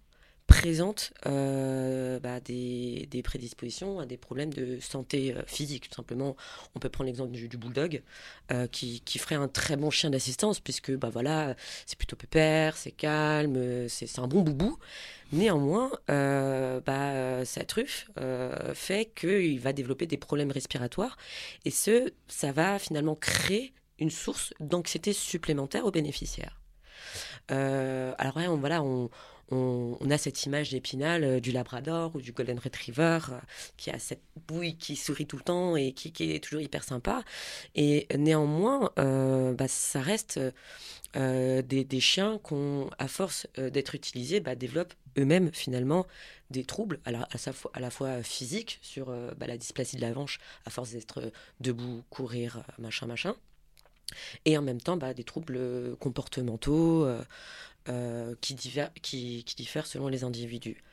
[0.47, 5.89] présentent euh, bah, des, prédispositions à des problèmes de santé euh, physique.
[5.89, 6.35] Tout simplement,
[6.75, 8.01] on peut prendre l'exemple du, bulldog,
[8.51, 11.55] euh, qui, qui ferait un très bon chien d'assistance, puisque bah, voilà,
[11.85, 14.77] c'est plutôt pépère, c'est calme, c'est un bon boubou.
[15.31, 18.09] Néanmoins, bah, sa truffe
[18.73, 21.17] fait qu'il va développer des problèmes respiratoires,
[21.65, 26.61] et ce, ça va finalement créer une source d'anxiété supplémentaire aux bénéficiaires.
[27.49, 29.09] Alors on, voilà, on,
[29.51, 33.39] on, a cette image d'épinal euh, du Labrador ou du Golden Retriever euh,
[33.77, 37.23] qui a cette bouille qui sourit tout le temps et qui, est toujours hyper sympa.
[37.75, 40.39] Et néanmoins, euh, bah, ça reste
[41.13, 46.05] des, chiens qu'on, à force d'être utilisés, bah, développent eux-mêmes finalement
[46.49, 47.11] des troubles, à
[47.79, 51.31] la, fois, physiques sur bah, la dysplasie de la hanche, à force d'être
[51.61, 53.35] debout, courir, machin, machin.
[54.43, 57.07] Et en même temps, des troubles comportementaux
[58.41, 60.83] qui, diffèrent, qui, qui diffèrent selon les individus.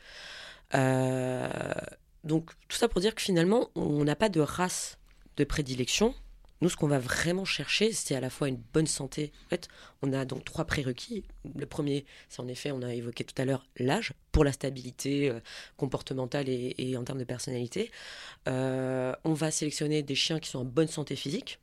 [0.75, 1.49] Euh,
[2.25, 4.99] donc, tout ça pour dire que finalement, on n'a pas de race
[5.37, 6.15] de prédilection.
[6.61, 9.33] Nous, ce qu'on va vraiment chercher, c'est à la fois une bonne santé.
[9.47, 9.69] En fait,
[10.01, 11.25] on a donc trois prérequis.
[11.57, 15.29] Le premier, c'est en effet, on a évoqué tout à l'heure l'âge pour la stabilité
[15.29, 15.41] euh,
[15.77, 17.91] comportementale et, en termes de personnalité.
[18.49, 21.59] Euh, on va sélectionner des chiens qui sont en bonne santé physique.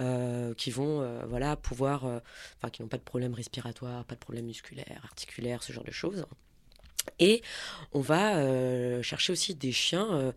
[0.00, 2.20] Euh, qui vont euh, voilà pouvoir euh,
[2.56, 5.90] enfin qui n'ont pas de problème respiratoire pas de problème musculaire articulaire ce genre de
[5.90, 6.24] choses.
[7.18, 7.42] Et
[7.92, 10.34] on va chercher aussi des chiens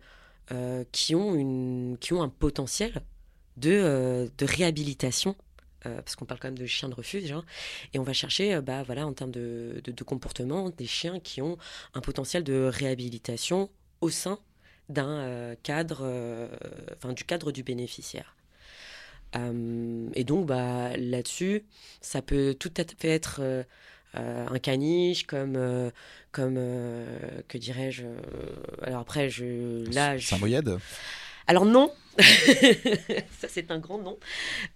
[0.92, 3.02] qui ont une qui ont un potentiel
[3.56, 5.36] de, de réhabilitation
[5.80, 7.44] parce qu'on parle quand même de chiens de refuge hein,
[7.92, 11.58] et on va chercher bah voilà en termes de, de, comportement des chiens qui ont
[11.92, 14.38] un potentiel de réhabilitation au sein
[14.88, 16.48] d'un cadre
[17.14, 18.34] du cadre du bénéficiaire
[20.14, 21.64] et donc, bah, là-dessus,
[22.00, 23.62] ça peut tout à fait être euh,
[24.16, 25.90] euh, un caniche, comme, euh,
[26.32, 28.04] comme euh, que dirais-je.
[28.04, 28.16] euh,
[28.82, 30.78] alors après, je, là, je- Samoyède
[31.46, 31.92] alors non,
[33.38, 33.98] ça c'est un grand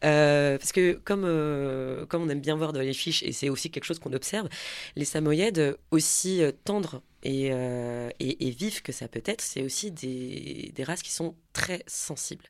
[0.05, 3.49] Euh, parce que comme, euh, comme on aime bien voir dans les fiches, et c'est
[3.49, 4.49] aussi quelque chose qu'on observe,
[4.97, 9.62] les samoyèdes, aussi euh, tendres et, euh, et, et vifs que ça peut être, c'est
[9.62, 12.44] aussi des, des races qui sont très sensibles.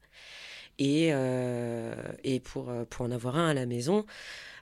[0.79, 4.05] Et, euh, et pour, euh, pour en avoir un à la maison,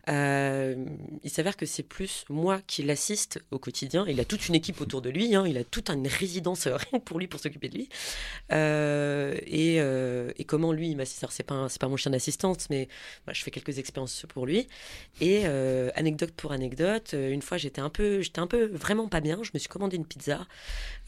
[0.08, 4.04] il s'avère que c'est plus moi qui l'assiste au quotidien.
[4.08, 6.76] Il a toute une équipe autour de lui, hein, il a toute une résidence euh,
[6.90, 7.88] rien pour lui, pour s'occuper de lui.
[8.52, 12.88] Euh, et, euh, comment lui, il m'assiste c'est pas, c'est pas mon chien d'assistance, mais
[13.26, 14.68] bah, je fais quelques expériences pour lui.
[15.20, 19.08] Et euh, anecdote pour anecdote, euh, une fois j'étais un peu, j'étais un peu vraiment
[19.08, 19.40] pas bien.
[19.42, 20.46] Je me suis commandé une pizza.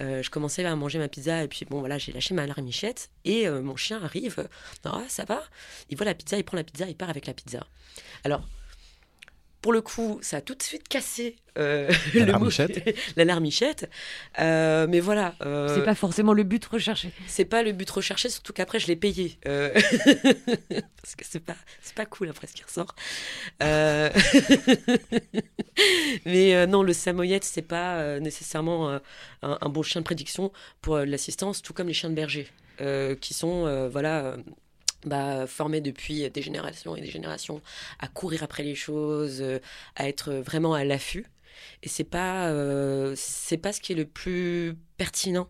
[0.01, 3.11] Euh, je commençais à manger ma pizza et puis bon voilà, j'ai lâché ma larmichette
[3.25, 4.37] et euh, mon chien arrive.
[4.39, 4.49] euh,
[4.85, 5.43] Ah, ça va
[5.91, 7.67] Il voit la pizza, il prend la pizza, il part avec la pizza.
[8.25, 8.47] Alors.
[9.61, 12.97] Pour le coup, ça a tout de suite cassé euh, La le larmichette.
[13.17, 13.91] la larmichette.
[14.39, 15.35] Euh, mais voilà.
[15.45, 17.11] euh, C'est pas forcément le but recherché.
[17.27, 19.37] c'est pas le but recherché, surtout qu'après je l'ai payé.
[19.47, 19.73] Euh,
[21.03, 22.95] Parce que c'est pas, c'est pas cool après ce qui ressort.
[23.63, 24.11] Euh,
[26.25, 28.99] Mais euh, non, le samoyède, c'est pas euh, nécessairement euh,
[29.43, 32.49] un, un bon chien de prédiction pour euh, l'assistance, tout comme les chiens de berger,
[32.81, 34.37] euh, qui sont euh, voilà, euh,
[35.07, 37.61] bah, formés depuis des générations et des générations
[37.99, 39.59] à courir après les choses, euh,
[39.97, 41.27] à être vraiment à l'affût.
[41.83, 45.49] Et c'est pas, euh, c'est pas ce qui est le plus pertinent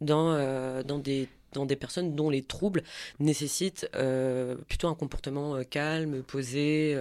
[0.00, 2.82] dans, euh, dans, des, dans des personnes dont les troubles
[3.18, 6.96] nécessitent euh, plutôt un comportement calme, posé,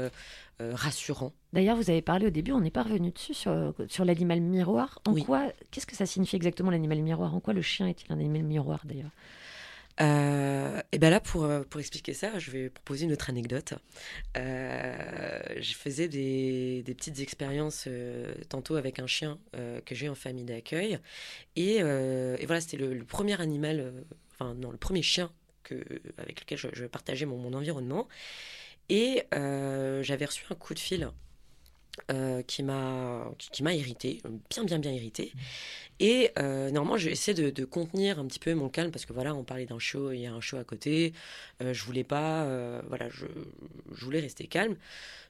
[0.60, 1.34] rassurant.
[1.54, 5.00] D'ailleurs, vous avez parlé au début, on n'est pas revenu dessus sur, sur l'animal miroir.
[5.06, 5.24] En Oui.
[5.24, 7.36] quoi, qu'est-ce que ça signifie exactement l'animal miroir?
[7.36, 9.12] En quoi le chien est-il un animal miroir d'ailleurs?
[10.00, 13.74] Euh, et ben là, pour, euh, pour expliquer ça, je vais proposer une autre anecdote.
[14.38, 19.40] Euh, je faisais des, des petites expériences euh, tantôt avec un chien
[19.86, 21.00] que j'ai en famille d'accueil.
[21.56, 23.94] Et, et voilà, c'était le, premier animal,
[24.34, 25.32] enfin non, le premier chien
[25.64, 25.84] que,
[26.18, 28.08] avec lequel je, je partageais mon, mon environnement.
[28.90, 31.10] Et j'avais reçu un coup de fil
[32.12, 35.34] euh, qui m'a qui, m'a irrité, bien bien bien irrité.
[36.00, 39.34] Et euh, normalement, j'essaie de, de contenir un petit peu mon calme parce que voilà,
[39.34, 41.14] on parlait d'un show, il y a un show à côté.
[41.62, 43.26] Euh, je voulais pas, euh, voilà, je,
[43.94, 44.76] je voulais rester calme.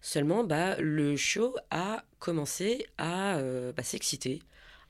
[0.02, 3.42] Seulement, bah, le show a commencé à
[3.76, 4.42] bah, s'exciter,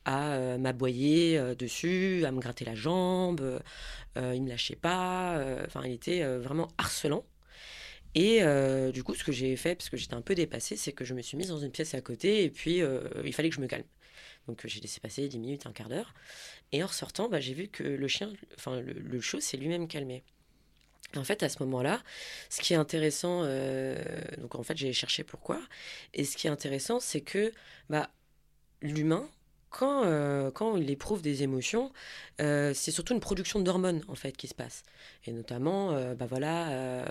[0.06, 3.62] à m'aboyer dessus, à me gratter la jambe.
[4.16, 5.40] il me lâchait pas.
[5.66, 7.24] Enfin, il était vraiment harcelant.
[8.16, 10.92] Et euh, du coup, ce que j'ai fait, parce que j'étais un peu dépassée, c'est
[10.92, 13.50] que je me suis mise dans une pièce à côté et puis euh, il fallait
[13.50, 13.86] que je me calme.
[14.48, 16.14] Donc j'ai laissé passer 10 minutes, un quart d'heure.
[16.72, 20.24] Et en ressortant, bah, j'ai vu que le chien, enfin le, le s'est lui-même calmé.
[21.16, 22.04] En fait, à ce moment-là,
[22.50, 23.96] ce qui est intéressant, euh,
[24.40, 25.62] donc en fait j'ai cherché pourquoi,
[26.14, 27.54] et ce qui est intéressant, c'est que
[27.90, 28.10] bah,
[28.82, 29.30] l'humain,
[29.70, 31.92] quand, euh, quand il éprouve des émotions,
[32.42, 34.84] euh, c'est surtout une production d'hormones en fait qui se passe.
[35.26, 37.06] Et notamment, euh, bah voilà,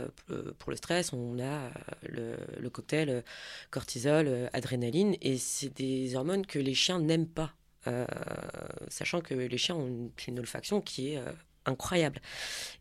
[0.58, 1.70] pour le stress, on a
[2.02, 3.24] le, cocktail
[3.70, 7.54] cortisol, adrénaline, et c'est des hormones que les chiens n'aiment pas,
[8.88, 11.20] sachant que les chiens ont une, olfaction qui est
[11.64, 12.20] incroyable.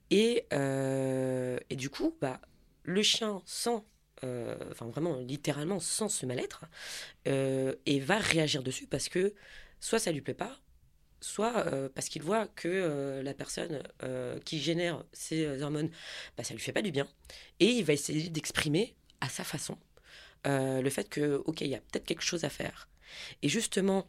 [0.10, 2.40] Et, et du coup, bah,
[2.84, 3.82] le chien sent,
[4.24, 6.66] enfin vraiment littéralement sent ce mal-être,
[7.26, 9.34] et va réagir dessus parce que
[9.86, 10.60] soit ça lui plaît pas,
[11.22, 15.92] soit euh, parce qu'il voit que euh, la personne euh, qui génère ces hormones,
[16.36, 17.08] bah, ça lui fait pas du bien,
[17.60, 19.78] et il va essayer d'exprimer à sa façon
[20.48, 22.88] le fait que, ok, il y a peut-être quelque chose à faire.
[23.42, 24.08] Et justement,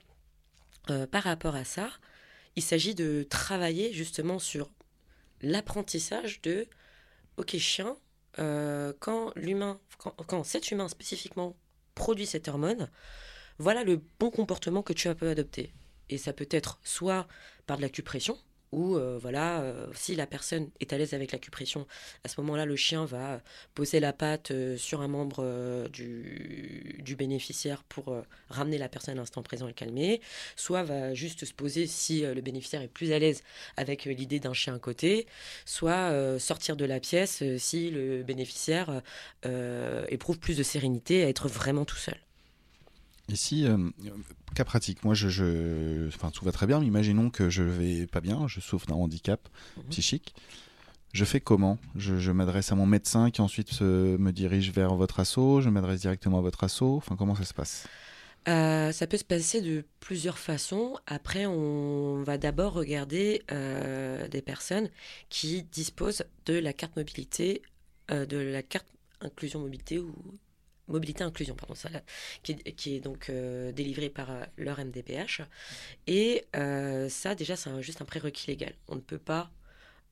[1.11, 1.89] par rapport à ça,
[2.57, 4.71] il s'agit de travailler justement sur
[5.41, 6.67] l'apprentissage de,
[7.39, 7.97] ok, chien,
[8.37, 9.81] quand l'humain,
[10.27, 11.57] quand cet humain spécifiquement
[11.95, 12.91] produit cette hormone,
[13.59, 15.73] voilà le bon comportement que tu peux adopter.
[16.09, 17.27] Et ça peut être soit
[17.67, 18.39] par de l'acupression,
[18.73, 21.87] ou euh, voilà, euh, si la personne est à l'aise avec l'acupression,
[22.25, 23.41] à ce moment-là, le chien va
[23.75, 28.15] poser la patte euh, sur un membre du, du bénéficiaire pour
[28.49, 30.21] ramener la personne à l'instant présent et calmer,
[30.57, 33.43] soit va juste se poser si le bénéficiaire est plus à l'aise
[33.77, 35.27] avec l'idée d'un chien à côté,
[35.65, 39.03] soit sortir de la pièce si le bénéficiaire
[40.09, 42.26] éprouve plus de sérénité à être vraiment tout seul.
[43.29, 43.91] Ici, euh,
[44.55, 48.07] cas pratique, moi, je, je- enfin, tout va très bien, mais imaginons que je vais
[48.07, 49.85] pas bien, je souffre d'un handicap Mhm.
[49.91, 50.35] psychique.
[51.13, 51.79] Je fais comment?
[51.97, 55.71] Je, je m'adresse à mon médecin qui ensuite euh, me dirige vers votre asso, je
[55.71, 57.91] m'adresse directement à votre asso, enfin, comment ça se passe?
[58.49, 60.97] Euh, ça peut se passer de plusieurs façons.
[61.07, 64.89] Après, on va d'abord regarder euh, des personnes
[65.29, 67.63] qui disposent de la carte mobilité,
[68.13, 68.87] euh, de la carte
[69.21, 70.15] inclusion mobilité ou
[70.89, 71.89] mobilité inclusion, pardon, ça,
[72.43, 72.53] qui,
[72.97, 75.43] est- donc euh, délivrée par euh, leur MDPH.
[76.07, 78.75] Et euh, ça, déjà, c'est juste un prérequis légal.
[78.89, 79.51] On ne peut pas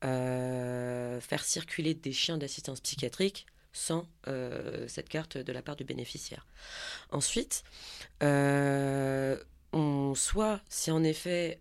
[0.04, 4.06] euh, faire circuler des chiens d'assistance psychiatrique sans
[4.86, 6.46] cette carte de la part du bénéficiaire.
[7.10, 7.64] Ensuite,
[8.20, 11.58] on, soit c'est en effet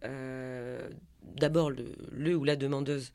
[1.24, 3.12] d'abord le, ou la demandeuse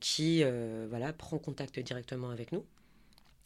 [0.00, 0.42] qui
[0.88, 2.64] voilà, prend contact directement avec nous,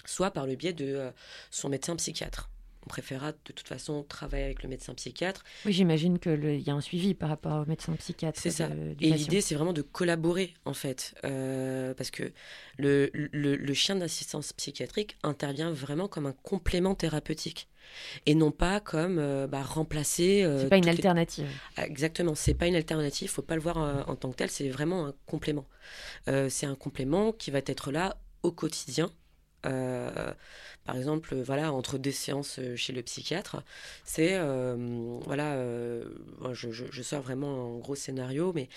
[0.04, 1.10] soit par le biais de euh,
[1.50, 2.48] son médecin psychiatre.
[2.84, 5.44] On préférera de toute façon travailler avec le médecin psychiatre.
[5.64, 8.40] Oui, j'imagine qu'il y a un suivi par rapport au médecin psychiatre.
[8.42, 8.66] C'est ça.
[8.68, 11.14] de- du Et l'idée, c'est vraiment de collaborer, en fait.
[11.24, 12.32] Euh, parce que
[12.78, 17.68] le, le, le chien d'assistance psychiatrique intervient vraiment comme un complément thérapeutique.
[18.26, 20.42] Et non pas comme euh, bah, remplacer.
[20.42, 21.48] euh, C'est pas une toutes les- alternative.
[21.76, 23.76] Ah, Exactement, c'est pas une alternative, faut pas le voir
[24.08, 25.66] en tant que tel, c'est vraiment un complément.
[26.26, 29.08] C'est un complément qui va être là au quotidien.
[29.66, 30.34] Euh,
[30.84, 33.62] par exemple, voilà, entre deux séances euh, chez le psychiatre,
[34.04, 35.56] c'est euh, voilà,
[36.52, 38.68] je, sors vraiment en gros scénario, mais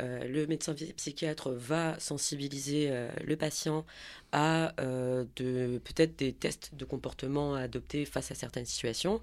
[0.00, 2.92] le médecin psy- psychiatre va sensibiliser
[3.24, 3.84] le patient
[4.32, 9.20] à peut-être des tests de comportement à adopter face à certaines situations,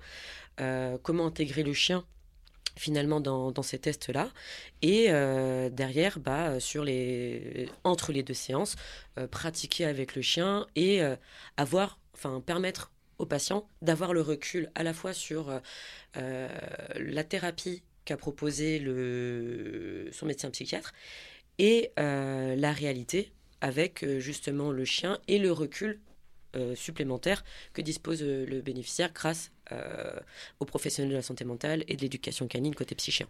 [1.03, 2.05] comment intégrer le chien
[2.78, 4.32] finalement dans, ces tests-là.
[4.82, 8.76] Et euh, derrière, bah, sur les, entre les deux séances,
[9.18, 11.16] euh, pratiquer avec le chien et euh,
[11.57, 12.91] avoir, enfin, permettre
[13.22, 15.59] au patient d'avoir le recul à la fois sur euh,
[16.18, 16.49] euh,
[16.95, 20.91] la thérapie qu'a proposé le, son médecin psychiatre
[21.59, 23.32] et euh, la réalité
[23.62, 25.99] avec euh, justement le chien et le recul
[26.56, 27.43] euh, supplémentaire
[27.74, 30.12] que dispose euh, le bénéficiaire grâce euh,
[30.60, 33.28] aux professionnels de la santé mentale et de l'éducation canine côté psychien.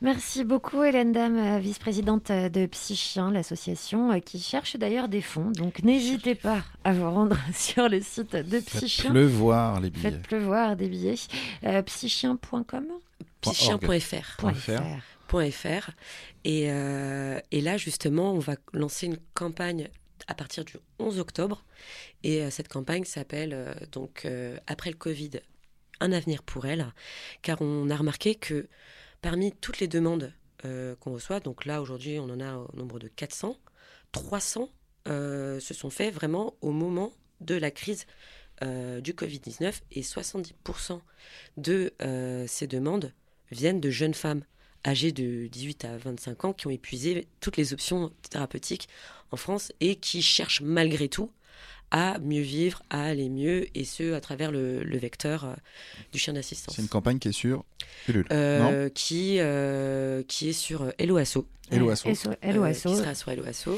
[0.00, 5.50] Merci beaucoup Hélène Dame, euh, vice-présidente de Psychien, l'association euh, qui cherche d'ailleurs des fonds.
[5.50, 9.10] Donc n'hésitez pas à vous rendre sur le site de Faites Psychien.
[9.10, 10.10] pleuvoir les billets.
[10.10, 11.14] Faites pleuvoir des billets.
[11.64, 12.86] Euh, psychien.com
[13.42, 14.38] Psychien.fr.
[16.44, 19.88] Et, euh, et là, justement, on va lancer une campagne
[20.28, 21.64] à partir du 11 octobre.
[22.22, 25.30] Et euh, cette campagne s'appelle euh, donc euh, Après le Covid,
[26.00, 26.86] un avenir pour elle.
[27.42, 28.68] Car on a remarqué que
[29.20, 30.32] parmi toutes les demandes
[31.00, 33.56] qu'on reçoit, donc là aujourd'hui on en a au nombre de 400,
[34.10, 34.68] 300
[35.06, 38.06] euh, se sont faits vraiment au moment de la crise
[38.60, 41.00] du Covid-19 et 70%
[41.58, 41.94] de
[42.48, 43.12] ces demandes
[43.52, 44.42] viennent de jeunes femmes
[44.84, 48.88] âgées de 18 à 25 ans qui ont épuisé toutes les options thérapeutiques
[49.30, 51.30] en France et qui cherchent malgré tout
[51.90, 55.54] à mieux vivre, à aller mieux, et ce, à travers le, le vecteur euh,
[56.12, 56.76] du chien d'assistance.
[56.76, 57.64] C'est une campagne qui est sur
[58.08, 58.26] Ulule.
[58.30, 61.46] Euh, qui, euh, qui est sur Hello Asso.
[61.70, 62.06] Hello Asso.
[62.42, 62.90] Hello- Euh, Asso.
[62.90, 63.70] qui sera sur Hello Asso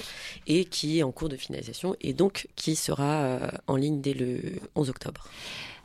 [0.48, 4.14] et qui est en cours de finalisation et donc qui sera euh, en ligne dès
[4.14, 4.40] le
[4.74, 5.28] 11 octobre.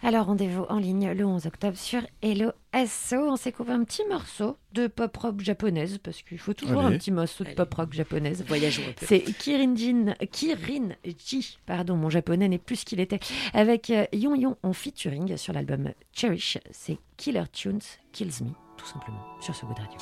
[0.05, 3.15] Alors, rendez-vous en ligne le 11 octobre sur Hello Asso.
[3.15, 6.95] On s'est coupé un petit morceau de pop rock japonaise parce qu'il faut toujours Allez.
[6.95, 7.57] un petit morceau de Allez.
[7.57, 8.45] pop rock japonaise.
[8.47, 9.07] Voyageons un peu.
[9.07, 13.21] C'est Kirin Jin, Kirin Ji, pardon, mon japonais n'est plus ce qu'il était,
[13.53, 16.59] avec euh, Yon Yon en featuring sur l'album Cherish.
[16.71, 17.81] C'est Killer Tunes
[18.13, 19.99] Kills Me, tout simplement, sur ce bout de radio.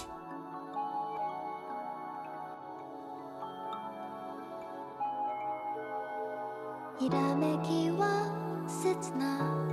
[6.99, 9.72] ひらめきは切な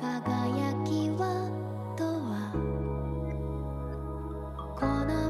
[0.00, 1.50] 輝きは
[1.94, 2.52] とは。
[4.74, 5.29] この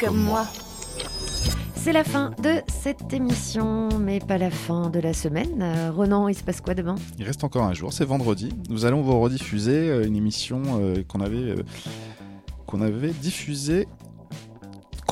[0.00, 0.46] Comme moi.
[1.76, 5.60] C'est la fin de cette émission, mais pas la fin de la semaine.
[5.60, 6.94] Euh, Ronan, il se passe quoi demain?
[7.18, 8.48] Il reste encore un jour, c'est vendredi.
[8.70, 11.62] Nous allons vous rediffuser euh, une émission euh, qu'on avait, euh,
[12.66, 13.86] qu'on avait diffusée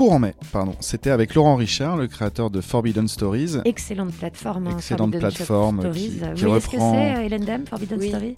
[0.02, 0.74] courant mai, pardon.
[0.80, 3.58] C'était avec Laurent Richard, le créateur de Forbidden Stories.
[3.64, 4.66] Excellente plateforme.
[4.66, 6.00] hein, Excellente Forbidden plateforme Stories.
[6.00, 8.08] qui- Vous qui voyez ce que reprend- c'est, euh, Hélène Dame, Forbidden Oui.
[8.08, 8.36] Stories?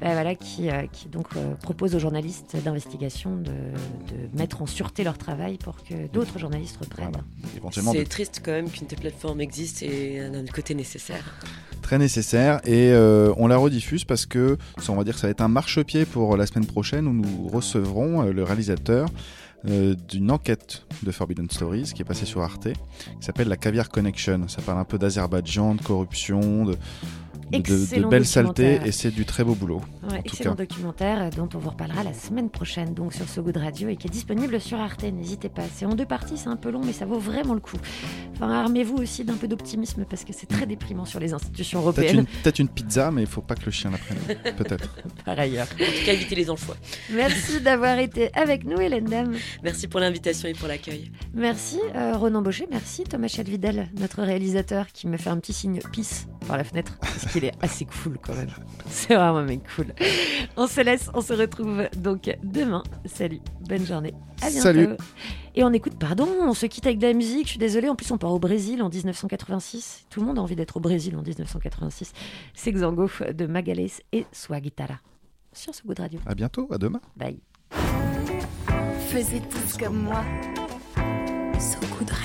[0.00, 4.66] Ben voilà, qui, euh, qui donc euh, propose aux journalistes d'investigation de, de mettre en
[4.66, 7.12] sûreté leur travail pour que d'autres journalistes reprennent.
[7.60, 7.92] Voilà.
[7.92, 11.24] De- C'est triste quand même qu'une telle plateforme existe et d'un côté nécessaire.
[11.82, 15.26] très nécessaire et euh, on la rediffuse parce que ça, on va dire que ça
[15.26, 19.08] va être un marchepied pour la semaine prochaine où nous recevrons euh, le réalisateur
[19.68, 22.76] euh, d'une enquête de Forbidden Stories qui est passée sur Arte qui
[23.20, 24.48] s'appelle la Caviar Connection.
[24.48, 26.76] Ça parle un peu d'Azerbaïdjan, de corruption, de,
[27.60, 29.80] de, de- de Excellent belles saletés et c'est du très beau boulot.
[30.02, 30.64] Ouais, en tout excellent cas.
[30.64, 34.06] documentaire dont on vous reparlera la semaine prochaine donc sur So Good Radio et qui
[34.06, 35.02] est disponible sur Arte.
[35.04, 35.62] N'hésitez pas.
[35.74, 37.76] C'est en deux parties, c'est un peu long, mais ça vaut vraiment le coup.
[38.34, 41.98] Enfin, armez-vous aussi d'un peu d'optimisme parce que c'est très déprimant sur les institutions Peut-être
[41.98, 42.18] européennes.
[42.20, 44.54] une, peut-être une pizza, mais il faut pas que le chien la prenne.
[44.56, 44.88] Peut-être.
[45.24, 45.66] Par ailleurs.
[45.74, 46.76] En tout cas, évitez les anchois.
[47.12, 49.34] Merci d'avoir été avec nous, Hélène Dame.
[49.62, 51.10] Merci pour l'invitation et pour l'accueil.
[51.34, 55.80] Merci euh, Ronan Baucher, merci Thomas Chadvidal, notre réalisateur qui me fait un petit signe
[55.92, 58.50] peace par la fenêtre parce est assez cool quand même.
[58.86, 59.86] C'est vraiment mec cool.
[60.56, 62.82] On se laisse, on se retrouve donc demain.
[63.04, 64.14] Salut, bonne journée.
[64.40, 64.62] À bientôt.
[64.62, 64.88] Salut.
[65.54, 67.44] Et on écoute, pardon, on se quitte avec de la musique.
[67.44, 70.06] Je suis désolée, en plus on part au Brésil en 1986.
[70.08, 72.12] Tout le monde a envie d'être au Brésil en 1986.
[72.54, 74.98] C'est Xango de Magales et Sua Guitarra
[75.52, 76.20] sur ce goût de radio.
[76.26, 77.00] À bientôt, à demain.
[77.16, 77.38] Bye.
[79.50, 80.24] Tous comme moi.
[81.60, 82.21] So Good Radio.